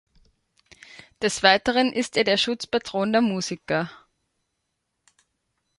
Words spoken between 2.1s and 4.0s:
er der Schutzpatron der Musiker.